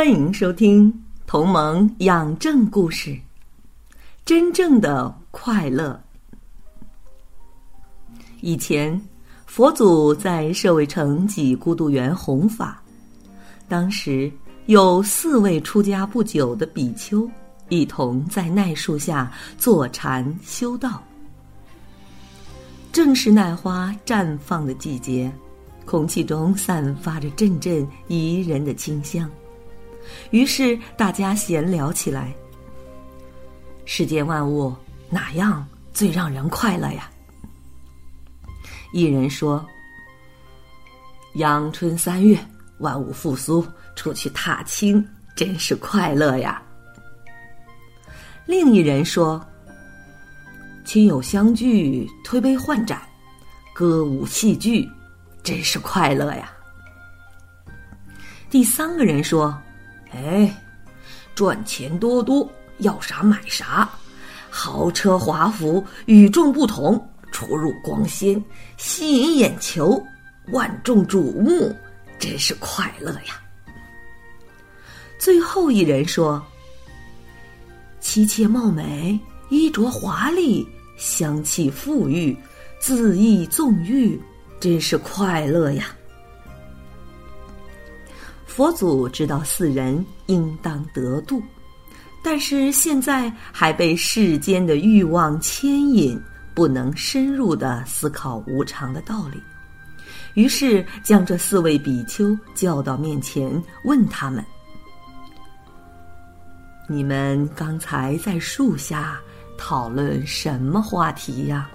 [0.00, 0.90] 欢迎收听
[1.26, 3.10] 《同盟养正故事》，
[4.24, 6.02] 真正的快乐。
[8.40, 8.98] 以前，
[9.44, 12.82] 佛祖在舍卫城给孤独园弘法，
[13.68, 14.32] 当时
[14.64, 17.30] 有四位出家不久的比丘
[17.68, 21.02] 一同在奈树下坐禅修道。
[22.90, 25.30] 正是奈花绽放的季节，
[25.84, 29.30] 空气中散发着阵阵宜人的清香。
[30.30, 32.32] 于是大家闲聊起来。
[33.84, 34.74] 世间万物
[35.08, 37.10] 哪样最让人快乐呀？
[38.92, 39.66] 一人说
[41.34, 42.38] ：“阳春三月，
[42.78, 46.62] 万物复苏，出去踏青，真是快乐呀。”
[48.46, 49.44] 另一人说
[50.84, 53.02] ：“亲友相聚，推杯换盏，
[53.74, 54.88] 歌舞戏剧，
[55.42, 56.52] 真是快乐呀。”
[58.48, 59.60] 第三个人说。
[60.12, 60.54] 哎，
[61.34, 63.88] 赚钱多多，要啥买啥，
[64.50, 68.42] 豪车华服，与众不同，出入光鲜，
[68.76, 70.02] 吸引眼球，
[70.48, 71.74] 万众瞩目，
[72.18, 73.40] 真是快乐呀！
[75.18, 76.42] 最后一人说
[78.00, 80.66] ：“妻妾貌美，衣着华丽，
[80.96, 82.36] 香气馥郁，
[82.82, 84.20] 恣意纵欲，
[84.58, 85.94] 真是快乐呀！”
[88.50, 91.40] 佛祖知道四人应当得度，
[92.20, 96.20] 但是现在还被世间的欲望牵引，
[96.52, 99.40] 不能深入的思考无常的道理。
[100.34, 103.50] 于是将这四位比丘叫到面前，
[103.84, 104.44] 问他们
[106.88, 109.18] ：“你们刚才在树下
[109.56, 111.70] 讨论什么话题呀？”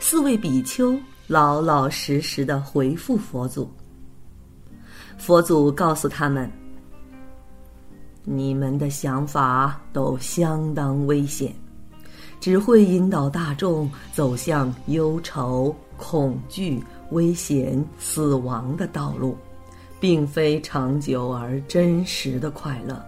[0.00, 0.98] 四位比丘
[1.28, 3.72] 老老实实的回复佛祖。
[5.18, 6.50] 佛祖告诉他们
[8.24, 11.54] ：“你们的想法都相当危险，
[12.40, 19.36] 只会引导大众走向忧愁、恐惧、危险、死亡的道路，
[19.98, 23.02] 并非长久而真实的快乐。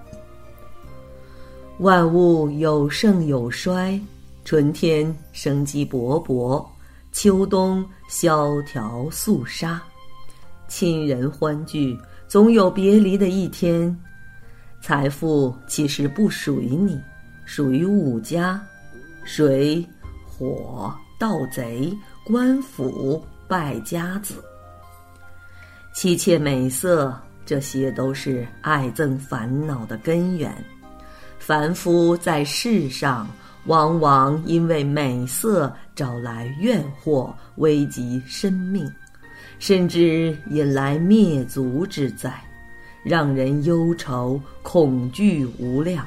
[1.80, 4.00] 万物有盛有衰，
[4.44, 6.64] 春天生机勃勃，
[7.12, 9.82] 秋冬萧条肃杀。”
[10.68, 13.96] 亲人欢聚，总有别离的一天。
[14.80, 17.00] 财富其实不属于你，
[17.44, 18.60] 属于五家：
[19.24, 19.84] 水、
[20.24, 21.92] 火、盗贼、
[22.24, 24.34] 官府、败家子。
[25.92, 30.52] 妻妾美色，这些都是爱憎烦恼的根源。
[31.38, 33.26] 凡夫在世上，
[33.66, 38.88] 往往因为美色招来怨祸，危及生命。
[39.58, 42.32] 甚至引来灭族之灾，
[43.02, 46.06] 让人忧愁恐惧无量，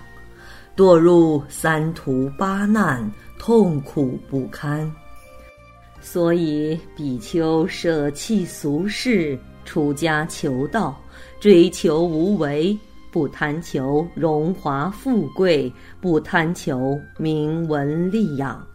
[0.75, 4.89] 堕入三途八难，痛苦不堪。
[6.01, 10.97] 所以比丘舍弃俗世，出家求道，
[11.39, 12.77] 追求无为，
[13.11, 18.65] 不贪求荣华富贵，不贪求名闻利养。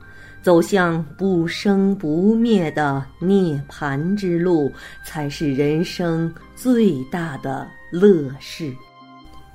[0.45, 4.71] 走向不生不灭的涅槃之路，
[5.03, 8.71] 才是人生最大的乐事。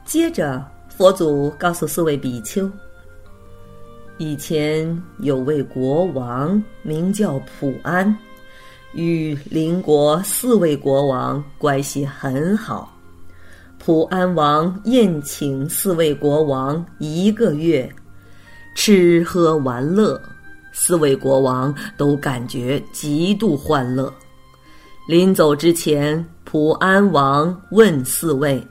[0.04, 2.68] 接着，佛祖告诉四位比丘：
[4.18, 8.18] 以前有位国王名叫普安，
[8.94, 12.92] 与邻国四位国王关系很好。
[13.78, 17.88] 普安王宴请四位国王一个月，
[18.74, 20.20] 吃喝玩乐。
[20.72, 24.14] 四位国王都感觉极度欢乐。
[25.08, 28.66] 临走之前，普安王问四位：“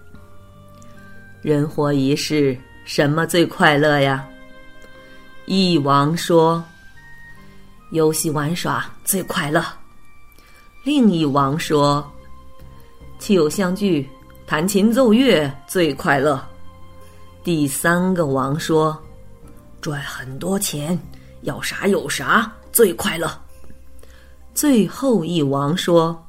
[1.42, 4.26] 人活一世，什么最快乐呀？”
[5.46, 6.62] 一王说
[7.90, 9.64] ：“游戏玩耍最快乐。”
[10.84, 12.08] 另一王说
[13.18, 14.08] ：“亲友相聚，
[14.46, 16.40] 弹琴奏乐最快乐。”
[17.42, 18.96] 第三个王说
[19.80, 20.96] ：“赚很多钱。”
[21.42, 23.30] 要啥有啥最快乐。
[24.54, 26.26] 最后一王说：“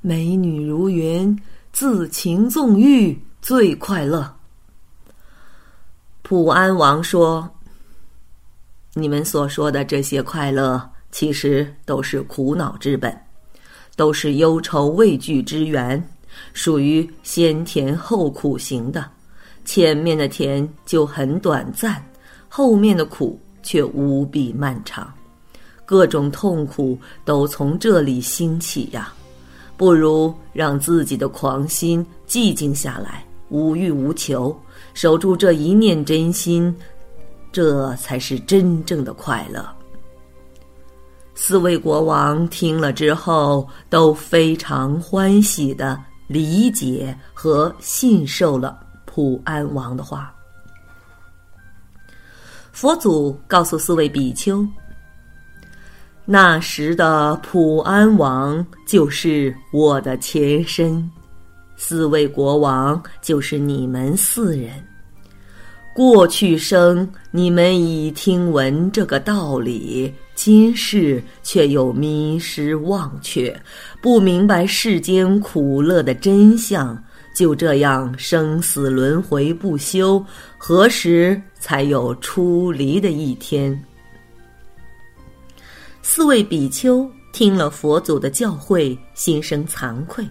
[0.00, 1.38] 美女如云，
[1.72, 4.34] 自情纵欲最快乐。
[6.22, 7.48] 普安王说
[8.94, 13.16] ：“你们所说的这些快乐，其实都是苦恼之本，
[13.94, 16.02] 都是忧愁畏惧之源，
[16.52, 19.08] 属于先甜后苦型的。
[19.64, 22.04] 前面的甜就很短暂，
[22.48, 25.12] 后面的苦却无比漫长。”
[25.84, 29.12] 各种痛苦都从这里兴起呀，
[29.76, 34.56] 不如让自己的狂心寂静下来，无欲无求，
[34.94, 36.74] 守住这一念真心，
[37.52, 39.62] 这才是真正的快乐。
[41.34, 50.33] 四位国王听了之后都非常欢喜的理解和信受了普安王的话。
[52.74, 54.66] 佛祖告诉四位比丘。
[56.24, 61.08] 那时的普安王就是我的前身，
[61.76, 64.72] 四位国王就是你们四人。
[65.94, 73.56] 过去生你们已听闻这个道理，今世却又迷失忘却，
[74.02, 77.00] 不明白世间苦乐的真相，
[77.34, 80.24] 就这样生死轮回不休，
[80.56, 83.84] 何时才有出离的一天？
[86.00, 90.24] 四位比丘听了佛祖的教诲，心生惭愧，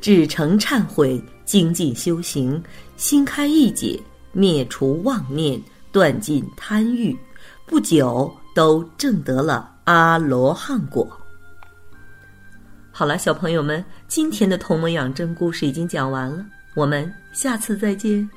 [0.00, 2.60] 至诚忏悔，精进修行，
[2.96, 4.00] 心开意解，
[4.32, 5.62] 灭除妄念，
[5.92, 7.16] 断尽贪欲，
[7.64, 11.06] 不久都证得了阿罗汉果。
[12.92, 16.44] 好了，小朋友们，今天的同盟养真故事已经讲完了，
[16.74, 18.28] 我们下次再见。